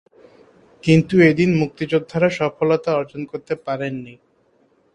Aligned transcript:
কিন্তু 0.83 1.15
এদিন 1.29 1.49
মুক্তিযোদ্ধারা 1.61 2.29
সফলতা 2.39 2.89
অর্জন 2.99 3.21
করতে 3.31 3.53
পারেননি। 3.65 4.15